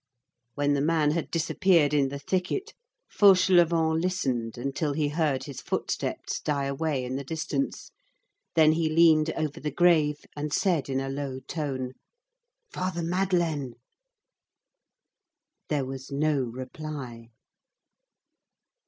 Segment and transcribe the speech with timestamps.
[0.55, 2.73] When the man had disappeared in the thicket,
[3.07, 7.91] Fauchelevent listened until he heard his footsteps die away in the distance,
[8.55, 11.93] then he leaned over the grave, and said in a low tone:—
[12.73, 13.75] "Father Madeleine!"
[15.69, 17.29] There was no reply.